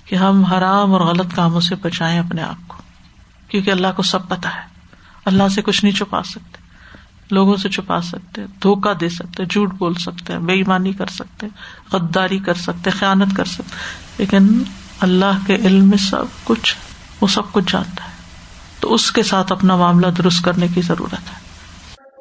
[0.06, 2.78] کہ ہم حرام اور غلط کاموں سے بچائیں اپنے آپ کو؟
[3.54, 4.62] کیونکہ اللہ کو سب پتا ہے۔
[5.26, 6.64] اللہ سے کچھ نہیں چھپا سکتے۔
[7.32, 11.48] لوگوں سے چھپا سکتے دھوکا دے سکتے جھوٹ بول سکتے بے ایمانی کر سکتے
[11.94, 13.76] غداری کر سکتے خیالت کر سکتے
[14.18, 14.64] لیکن
[15.00, 16.76] اللہ کے علم میں سب کچھ،
[17.22, 18.10] وہ سب کچھ جانتا ہے۔
[18.80, 21.44] تو اس کے ساتھ اپنا معاملہ درست کرنے کی ضرورت ہے۔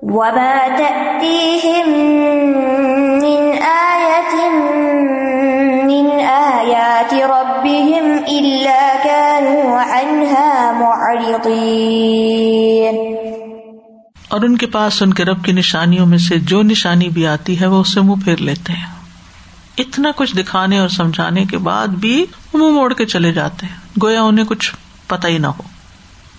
[0.03, 2.01] وما تأتيهم
[3.23, 4.61] من آية
[5.85, 9.02] من آيات ربهم إلا
[9.92, 11.52] عنها معرضين۔
[14.28, 17.61] اور ان کے پاس ان کے رب کی نشانیوں میں سے جو نشانی بھی آتی
[17.61, 18.87] ہے وہ اسے منہ پھیر لیتے ہیں۔
[19.78, 24.22] اتنا کچھ دکھانے اور سمجھانے کے بعد بھی منہ موڑ کے چلے جاتے ہیں۔ گویا
[24.22, 24.74] انہیں کچھ
[25.07, 25.62] پتا ہی نہ ہو۔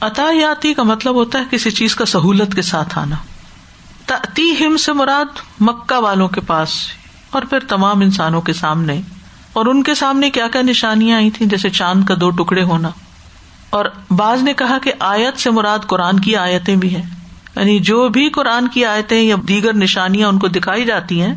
[0.01, 3.15] عطایاتی کا مطلب ہوتا ہے کسی چیز کا سہولت کے ساتھ آنا۔
[4.33, 6.69] تی ہم سے مراد مکہ والوں کے پاس
[7.29, 9.01] اور پھر تمام انسانوں کے سامنے۔
[9.53, 12.89] اور ان کے سامنے کیا کیا نشانیاں آئی تھیں جیسے چاند کا دو ٹکڑے ہونا۔
[13.73, 17.03] اور بعض نے کہا کہ آیت سے مراد قرآن کی آیتیں بھی ہیں۔
[17.55, 21.33] یعنی جو بھی قرآن کی آیتیں یا دیگر نشانیاں ان کو دکھائی جاتی ہیں،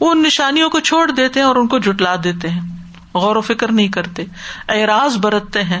[0.00, 2.60] وہ ان نشانیوں کو چھوڑ دیتے ہیں اور ان کو جٹلا دیتے ہیں۔
[3.14, 4.24] غور و فکر نہیں کرتے۔
[4.68, 5.80] اعراض برتتے ہیں۔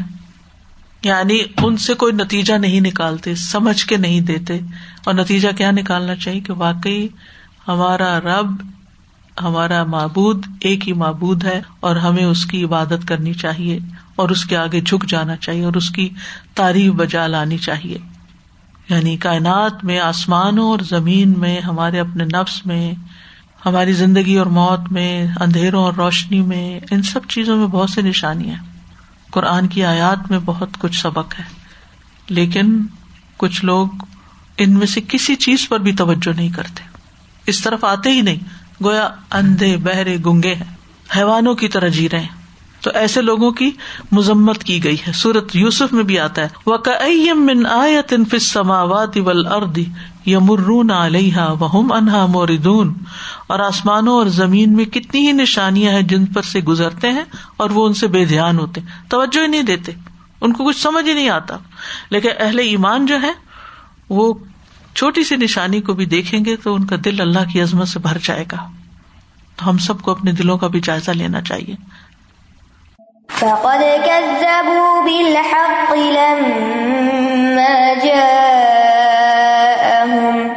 [1.02, 4.60] یعنی ان سے کوئی نتیجہ نہیں نکالتے، سمجھ کے نہیں دیتے۔
[5.04, 7.08] اور نتیجہ کیا نکالنا چاہیے کہ واقعی
[7.68, 8.62] ہمارا رب،
[9.42, 13.78] ہمارا معبود ایک ہی معبود ہے اور ہمیں اس کی عبادت کرنی چاہیے۔
[14.16, 16.08] اور اس کے آگے جھک جانا چاہیے اور اس کی
[16.54, 17.98] تعریف بجا لانی چاہیے۔
[18.88, 22.92] یعنی کائنات میں، آسمانوں اور زمین میں، ہمارے اپنے نفس میں،
[23.66, 28.02] ہماری زندگی اور موت میں، اندھیروں اور روشنی میں، ان سب چیزوں میں بہت سی
[28.02, 28.56] نشانیاں
[29.30, 31.44] قرآن کی آیات میں بہت کچھ سبق ہے۔
[32.28, 32.82] لیکن
[33.36, 33.86] کچھ لوگ
[34.58, 36.82] ان میں سے کسی چیز پر بھی توجہ نہیں کرتے۔
[37.46, 38.36] اس طرف آتے ہی نہیں،
[38.84, 40.76] گویا اندھے، بہرے، گنگے ہیں۔
[41.16, 42.43] حیوانوں کی طرح جی رہے ہیں۔
[42.84, 43.70] تو ایسے لوگوں کی
[44.12, 46.76] مذمت کی گئی ہے۔ سورت یوسف میں بھی آتا ہے۔ وہ
[47.34, 49.84] من آیت سماوات اردی
[50.26, 52.94] یمرون علیہ وہم انہا موردون
[53.46, 57.24] اور آسمانوں اور زمین میں کتنی ہی نشانیاں ہیں جن پر سے گزرتے ہیں
[57.56, 59.92] اور وہ ان سے بے دھیان ہوتے توجہ ہی نہیں دیتے۔
[60.40, 61.56] ان کو کچھ سمجھ ہی نہیں آتا۔
[62.10, 63.32] لیکن اہل ایمان جو ہے
[64.08, 64.34] وہ
[64.94, 67.98] چھوٹی سی نشانی کو بھی دیکھیں گے تو ان کا دل اللہ کی عظمت سے
[67.98, 68.70] بھر جائے گا۔
[69.56, 71.74] تو ہم سب کو اپنے دلوں کا بھی جائزہ لینا چاہیے۔
[73.32, 80.52] فقد كذبوا بالحق لما جاءهم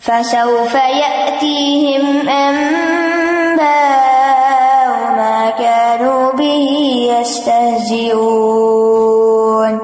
[0.00, 9.78] فسوف يأتيهم أنباء ما كانوا به يستهزئون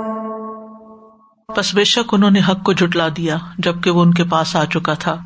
[1.56, 4.64] پس بے شک انہوں نے حق کو جٹلا دیا جبکہ وہ ان کے پاس آ
[4.64, 5.16] چکا تھا۔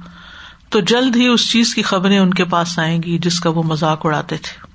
[0.71, 3.63] تو جلد ہی اس چیز کی خبریں ان کے پاس آئیں گی جس کا وہ
[3.63, 4.66] مذاق اڑاتے تھے۔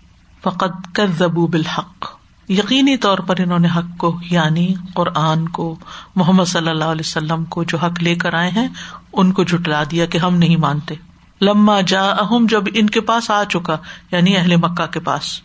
[0.44, 2.06] فقط کر زبو بالحق۔
[2.50, 5.76] یقینی طور پر انہوں نے حق کو یعنی قرآن کو،
[6.16, 8.68] محمد صلی اللہ علیہ وسلم کو جو حق لے کر آئے ہیں،
[9.14, 10.96] ان کو جٹلا دیا کہ ہم نہیں مانتے۔
[11.42, 13.78] لما جا اہم جب ان کے پاس آ چکا
[14.12, 15.42] یعنی اہل مکہ کے پاس،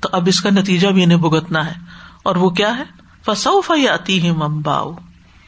[0.00, 1.74] تو اب اس کا نتیجہ بھی انہیں بھگتنا ہے۔
[2.22, 2.82] اور وہ کیا ہے؟
[3.24, 4.82] فسوف آتی ہے امبا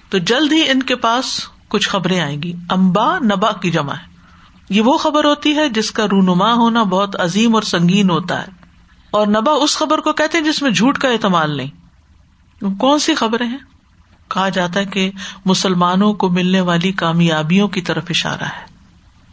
[0.09, 4.14] تو جلد ہی ان کے پاس کچھ خبریں آئیں گی۔ امبا نبا کی جمع ہے۔
[4.70, 8.63] یہ وہ خبر ہوتی ہے جس کا رونما ہونا بہت عظیم اور سنگین ہوتا ہے۔
[9.14, 11.70] اور نبا اس خبر کو کہتے جس میں جھوٹ کا اعتماد نہیں۔
[12.79, 13.59] کون سی خبریں ہیں؟
[14.29, 15.11] کہا جاتا ہے کہ
[15.44, 18.66] مسلمانوں کو ملنے والی کامیابیوں کی طرف اشارہ ہے،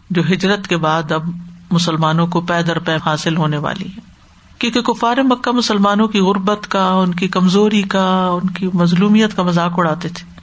[0.10, 1.24] جو ہجرت کے بعد اب
[1.72, 4.00] مسلمانوں کو پے در پے حاصل ہونے والی ہے
[4.58, 9.44] کیونکہ کفار مکہ مسلمانوں کی غربت کا، ان کی کمزوری کا، ان کی مظلومیت کا
[9.44, 10.42] مذاق اڑاتے تھے۔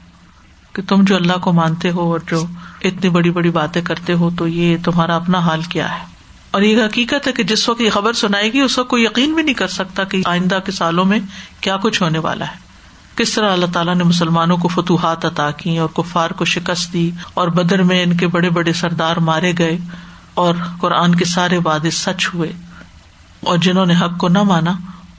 [0.72, 2.44] کہ تم جو اللہ کو مانتے ہو اور جو
[2.82, 6.17] اتنی بڑی بڑی باتیں کرتے ہو تو یہ تمہارا اپنا حال کیا ہے۔
[6.50, 9.34] اور یہ حقیقت ہے کہ جس وقت یہ خبر سنائے گی اس وقت کوئی یقین
[9.34, 11.18] بھی نہیں کر سکتا کہ آئندہ کے سالوں میں
[11.60, 12.68] کیا کچھ ہونے والا ہے۔
[13.16, 17.10] کس طرح اللہ تعالیٰ نے مسلمانوں کو فتوحات عطا کی اور کفار کو شکست دی
[17.34, 19.78] اور بدر میں ان کے بڑے بڑے سردار مارے گئے
[20.34, 22.52] اور قرآن کے سارے وعدے سچ ہوئے۔
[23.40, 24.72] اور جنہوں نے حق کو نہ مانا،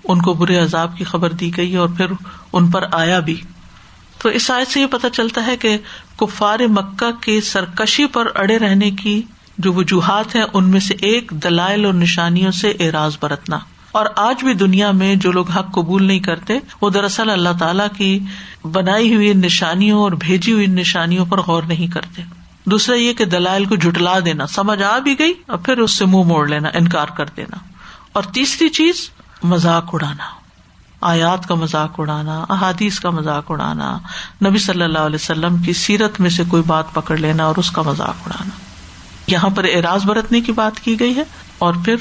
[0.04, 2.06] ان کو برے عذاب کی خبر دی گئی اور پھر
[2.54, 3.42] ان پر آیا بھی۔
[4.18, 5.78] تو اس آیت سے یہ پتا چلتا ہے کہ
[6.18, 9.22] کفار مکہ کے سرکشی پر اڑے رہنے کی
[9.60, 13.60] جو وجوہات ہیں، ان میں سے ایک دلائل اور نشانیوں سے اعراض برتنا۔
[13.92, 17.88] اور آج بھی دنیا میں جو لوگ حق قبول نہیں کرتے، وہ دراصل اللہ تعالیٰ
[17.98, 18.20] کی
[18.72, 22.22] بنائی ہوئی نشانیوں اور بھیجی ہوئی نشانیوں پر غور نہیں کرتے۔
[22.66, 26.06] دوسرا یہ کہ دلائل کو جٹلا دینا۔ سمجھ آ بھی گئی اور پھر اس سے
[26.06, 27.58] منہ موڑ لینا، انکار کر دینا۔
[28.14, 29.10] اور تیسری چیز،
[29.44, 30.24] مذاق اڑانا۔
[31.02, 33.98] آیات کا مذاق اڑانا، احادیث کا مذاق اڑانا،
[34.46, 37.72] نبی صلی اللہ علیہ وسلم کی سیرت میں سے کوئی بات پکڑ لینا اور اس
[37.72, 38.69] کا مذاق اڑانا۔
[39.32, 41.24] یہاں پر اعراض برتنے کی بات کی گئی ہے
[41.58, 41.96] اور پھر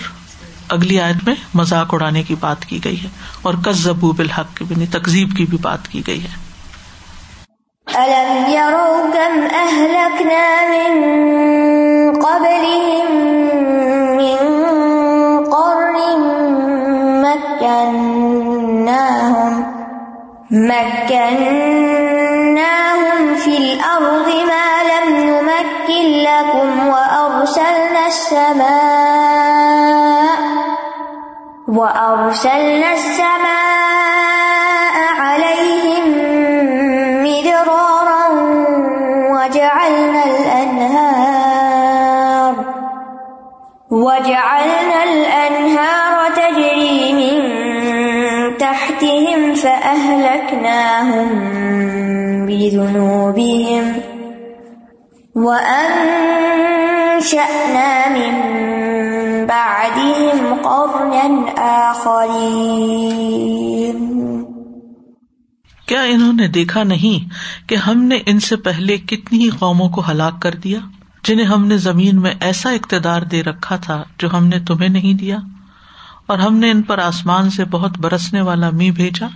[0.69, 3.09] اگلی آیت میں مذاق اڑانے کی بات کی گئی ہے
[3.43, 6.49] اور کزبو بالحق کی بھی یعنی تقزیب کی بھی بات کی گئی ہے۔
[8.49, 9.09] مكناهم
[10.09, 10.25] في
[12.19, 12.59] الأرض
[18.89, 19.63] ما لم
[20.51, 21.88] نمكن
[27.49, 28.69] وأرسلنا السماء
[31.69, 36.05] وأرسلنا السماء عليهم
[37.25, 38.29] مدرارا
[39.33, 41.35] وجعلنا الأنهار
[43.91, 47.37] وجعلنا الأنهار تجري من
[48.59, 51.29] تحتهم فأهلكناهم
[52.47, 53.85] بذنوبهم
[55.37, 56.88] وأن
[57.19, 58.35] وأنشأنا من
[59.47, 62.79] بعدهم قرنا آخرين۔
[65.87, 67.29] کیا انہوں نے دیکھا نہیں
[67.69, 70.79] کہ ہم نے ان سے پہلے کتنی ہی قوموں کو ہلاک کر دیا
[71.25, 75.15] جنہیں ہم نے زمین میں ایسا اقتدار دے رکھا تھا جو ہم نے تمہیں نہیں
[75.15, 75.39] دیا؟
[76.27, 79.27] اور ہم نے ان پر آسمان سے بہت برسنے والا می بھیجا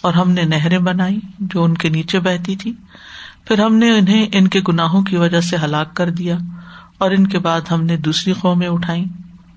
[0.00, 2.72] اور ہم نے نہریں بنائی جو ان کے نیچے بہتی تھی۔
[3.44, 6.38] پھر ہم نے انہیں ان کے گناہوں کی وجہ سے ہلاک کر دیا۔
[7.02, 9.04] اور ان کے بعد ہم نے دوسری قومیں اٹھائی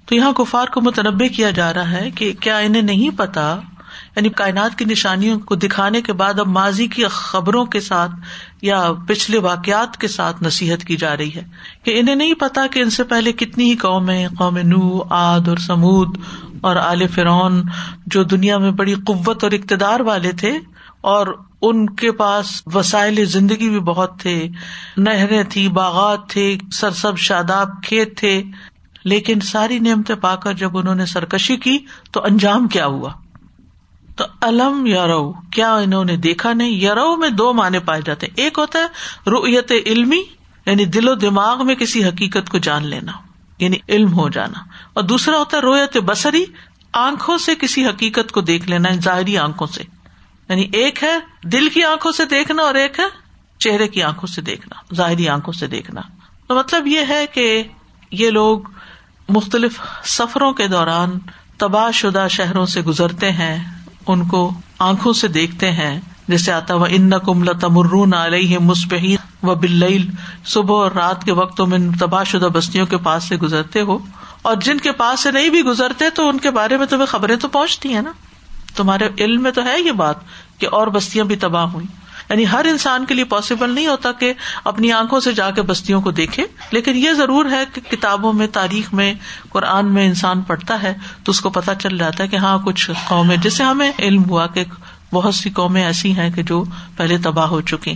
[0.06, 3.60] تو یہاں کفار کو متنوع کیا جا رہا ہے کہ کیا انہیں نہیں پتا؟
[4.16, 8.12] یعنی کائنات کی نشانیوں کو دکھانے کے بعد اب ماضی کی خبروں کے ساتھ
[8.62, 11.44] یا پچھلے واقعات کے ساتھ نصیحت کی جا رہی ہے
[11.84, 15.58] کہ انہیں نہیں پتا کہ ان سے پہلے کتنی ہی قومیں قوم نو آد اور
[15.58, 16.18] سمود
[16.62, 17.62] اور آل فرعون
[18.06, 20.58] جو دنیا میں بڑی قوت اور اقتدار والے تھے
[21.02, 21.28] اور
[21.70, 24.48] ان کے پاس وسائل زندگی بھی بہت تھے۔
[24.98, 28.44] نہریں تھی باغات تھے سرسب شاداب کھیت تھے۔
[29.04, 31.78] لیکن ساری نعمتیں پا کر جب انہوں نے سرکشی کی
[32.12, 33.10] تو انجام کیا ہوا؟
[34.16, 38.34] تو الم یارو کیا انہوں نے دیکھا نہیں؟ یارو میں دو معنی پائے جاتے ہیں۔
[38.36, 38.86] ایک ہوتا ہے
[39.30, 40.24] رویت علمی
[40.66, 43.12] یعنی دل و دماغ میں کسی حقیقت کو جان لینا
[43.60, 44.60] یعنی علم ہو جانا۔
[44.94, 46.46] اور دوسرا ہوتا ہے رویت بسری
[46.94, 49.84] آنکھوں سے کسی حقیقت کو دیکھ لینا یعنی ظاہری آنکھوں سے۔
[50.50, 53.06] یعنی ایک ہے دل کی آنکھوں سے دیکھنا اور ایک ہے
[53.60, 56.02] چہرے کی آنکھوں سے دیکھنا، ظاہری آنکھوں سے دیکھنا۔
[56.48, 57.64] تو مطلب یہ ہے کہ
[58.12, 58.60] یہ لوگ
[59.30, 61.12] مختلف سفروں کے دوران
[61.58, 63.72] تباہ شدہ شہروں سے گزرتے ہیں،
[64.08, 69.56] ان کو آنکھوں سے دیکھتے ہیں۔ جیسے آتا وہ ان کم تمرون علیہ مسبحین و
[69.56, 70.06] بل
[70.46, 73.98] صبح اور رات کے وقتوں میں تباہ شدہ بستیوں کے پاس سے گزرتے ہو۔
[74.42, 77.36] اور جن کے پاس سے نہیں بھی گزرتے تو ان کے بارے میں تمہیں خبریں
[77.36, 78.12] تو پہنچتی ہیں نا۔
[78.76, 80.16] تمہارے علم میں تو ہے یہ بات
[80.58, 81.86] کہ اور بستیاں بھی تباہ ہوئی
[82.30, 84.34] یعنی ہر انسان کے لیے پاسبل نہیں ہوتا کہ
[84.64, 88.48] اپنی آنکھوں سے جا کے بستیوں کو دیکھے، لیکن یہ ضرور ہے کہ کتابوں میں،
[88.48, 89.14] تاریخ میں،
[89.50, 92.90] قرآن میں انسان پڑھتا ہے تو اس کو پتا چل جاتا ہے کہ ہاں کچھ
[93.08, 94.64] قومیں جسے ہمیں علم ہوا کہ
[95.14, 96.64] بہت سی قومیں ایسی ہیں کہ جو
[96.98, 97.94] پہلے تباہ ہو چکی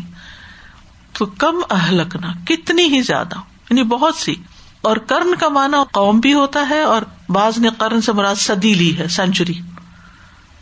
[1.13, 3.35] تو کم اہلکنا، کتنی ہی زیادہ
[3.69, 4.35] یعنی بہت سی۔
[4.81, 8.73] اور کرن کا مانا قوم بھی ہوتا ہے اور بعض نے کرن سے مراد صدی
[8.73, 9.53] لی ہے سینچری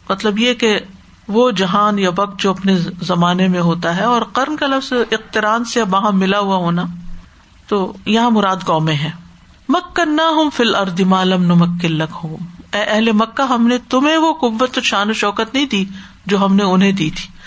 [0.09, 0.79] مطلب یہ کہ
[1.27, 5.65] وہ جہان یا وقت جو اپنے زمانے میں ہوتا ہے اور کرن کا لفظ اقتران
[5.65, 6.83] سے وہاں ملا ہوا ہونا،
[7.67, 9.11] تو یہاں مراد قومیں ہیں۔
[9.69, 11.85] مکن نہ ہوں فل ارد مالم نمک
[12.23, 12.37] ہوں
[12.73, 15.85] اے اہل مکہ، ہم نے تمہیں وہ قوت شان و شوکت نہیں دی
[16.25, 17.37] جو ہم نے انہیں دی تھی۔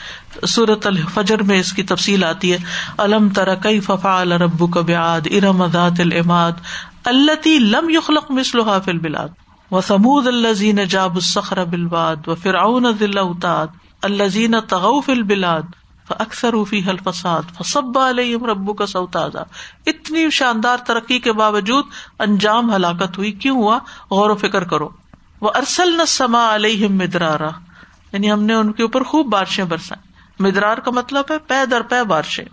[0.47, 2.59] سورت الفجر میں اس کی تفصیل آتی ہے۔
[2.99, 6.53] الم ترقی ففا الرب کبیاد ارم ادات العماد
[7.05, 9.29] اللہ لم یخلق مسلح فل بلاد
[9.73, 13.67] و سمود الزین جاب الصخر بلباد و فرعون ذل اتاد
[14.03, 15.63] الزین تغف البلاد
[16.09, 19.43] اکثر فی الفساد فصب علیہم ربو کا سوتازا
[19.87, 21.85] اتنی شاندار ترقی کے باوجود
[22.19, 23.79] انجام ہلاکت ہوئی۔ کیوں ہوا؟
[24.11, 24.89] غور و فکر کرو۔
[25.41, 27.49] وہ ارسل نہ سما علیہ مدرارا۔
[28.13, 31.81] یعنی ہم نے ان کے اوپر خوب بارشیں برسائیں۔ مدرار کا مطلب ہے پے در
[31.81, 32.45] پے بارشیں۔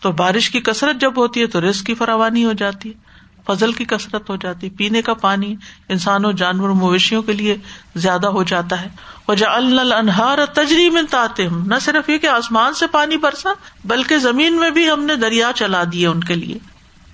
[0.00, 3.11] تو بارش کی کثرت جب ہوتی ہے تو رسک کی فراوانی ہو جاتی ہے۔
[3.46, 5.56] فضل کی کثرت ہو جاتی، پینے کا پانی
[5.88, 7.56] انسانوں جانور مویشیوں کے لیے
[7.94, 8.88] زیادہ ہو جاتا ہے۔
[9.28, 13.50] وجہ انہار تجری میں تاتے ہوں نہ صرف یہ کہ آسمان سے پانی برسا،
[13.84, 16.58] بلکہ زمین میں بھی ہم نے دریا چلا دیے ان کے لیے۔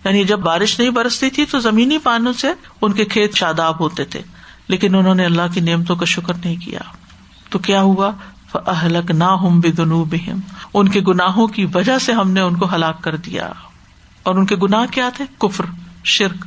[0.04, 2.48] یعنی جب بارش نہیں برستی تھی تو زمینی پانوں سے
[2.82, 4.22] ان کے کھیت شاداب ہوتے تھے،
[4.68, 6.80] لیکن انہوں نے اللہ کی نعمتوں کا شکر نہیں کیا۔
[7.50, 8.10] تو کیا ہوا؟
[8.54, 10.14] اہلک نہ ہوں بے دنوب
[10.74, 13.52] ان کے گناہوں کی وجہ سے ہم نے ان کو ہلاک کر دیا۔
[14.22, 15.64] اور ان کے گناہ کیا تھے؟ کفر۔
[16.04, 16.46] شرک،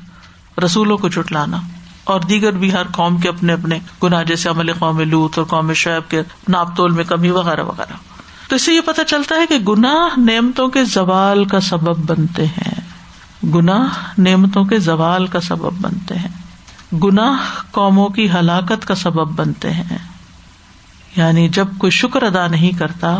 [0.60, 1.58] رسولوں کو چٹلانا
[2.04, 5.74] اور دیگر بھی ہر قوم کے اپنے اپنے گناہ، جیسے عمل قوم لوت اور قوم
[5.74, 7.94] شعیب کے ناپ تول میں کمی، وغیرہ وغیرہ۔
[8.50, 12.46] تو اس سے یہ پتا چلتا ہے کہ گناہ نعمتوں کے زوال کا سبب بنتے
[12.46, 12.82] ہیں۔
[13.54, 13.88] گناہ
[14.18, 16.30] نعمتوں کے زوال کا سبب بنتے ہیں۔
[16.96, 19.98] گناہ قوموں کی ہلاکت کا سبب بنتے ہیں۔
[21.16, 23.18] یعنی جب کوئی شکر ادا نہیں کرتا،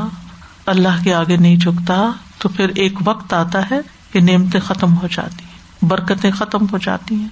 [0.66, 3.80] اللہ کے آگے نہیں جھکتا، تو پھر ایک وقت آتا ہے
[4.12, 5.51] کہ نعمتیں ختم ہو جاتی۔ ہیں
[5.82, 7.28] برکتیں ختم ہو جاتی ہیں۔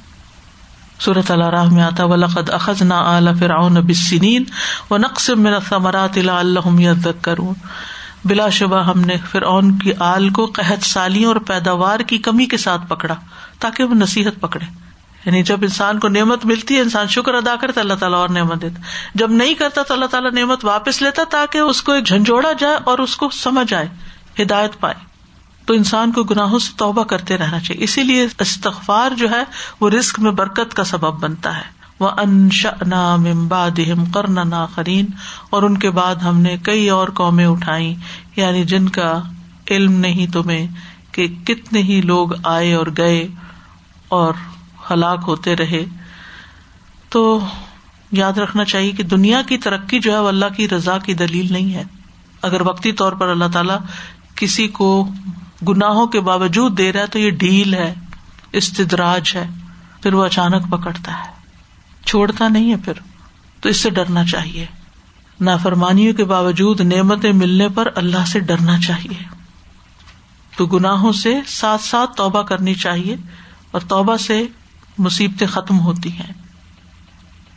[0.99, 4.43] صورت اللہ راہ میں آتا ولقد اخذ نہ اعلی فرعون بسنین
[4.89, 7.53] و نقص من الثمرات لعلهم يذكرون۔
[8.25, 12.57] بلا شبہ ہم نے فرعون کی آل کو قحط سالیوں اور پیداوار کی کمی کے
[12.57, 13.15] ساتھ پکڑا
[13.59, 14.65] تاکہ وہ نصیحت پکڑے۔
[15.25, 18.61] یعنی جب انسان کو نعمت ملتی ہے، انسان شکر ادا کرتا اللہ تعالیٰ اور نعمت
[18.61, 18.81] دیتا
[19.15, 22.77] جب نہیں کرتا تو اللہ تعالیٰ نعمت واپس لیتا تاکہ اس کو ایک جھنجھوڑا جائے
[22.83, 23.87] اور اس کو سمجھ آئے،
[24.41, 25.08] ہدایت پائے۔
[25.69, 29.43] تو انسان کو گناہوں سے توبہ کرتے رہنا چاہیے۔ اسی لیے استغفار جو ہے،
[29.81, 31.61] وہ رسک میں برکت کا سبب بنتا ہے۔
[31.99, 33.79] وہ انشا نام امباد
[34.13, 35.05] کرنا نا قرین
[35.49, 37.95] اور ان کے بعد ہم نے کئی اور قومیں اٹھائی
[38.35, 39.21] یعنی جن کا
[39.69, 40.67] علم نہیں تمہیں
[41.11, 43.27] کہ کتنے ہی لوگ آئے اور گئے
[44.07, 44.33] اور
[44.91, 45.85] ہلاک ہوتے رہے۔
[47.09, 47.39] تو
[48.11, 51.53] یاد رکھنا چاہیے کہ دنیا کی ترقی جو ہے، وہ اللہ کی رضا کی دلیل
[51.53, 51.83] نہیں ہے۔
[52.41, 53.77] اگر وقتی طور پر اللہ تعالیٰ
[54.35, 55.09] کسی کو
[55.67, 57.93] گناہوں کے باوجود دے رہا ہے تو یہ ڈھیل ہے،
[58.51, 59.47] استدراج ہے،
[60.03, 61.31] پھر وہ اچانک پکڑتا ہے۔
[62.05, 62.93] چھوڑتا نہیں ہے پھر،
[63.61, 64.65] تو اس سے ڈرنا چاہیے۔
[65.41, 69.23] نافرمانیوں کے باوجود نعمتیں ملنے پر اللہ سے ڈرنا چاہیے۔
[70.57, 73.15] تو گناہوں سے ساتھ ساتھ توبہ کرنی چاہیے
[73.71, 74.47] اور توبہ سے
[74.97, 76.33] مصیبتیں ختم ہوتی ہیں۔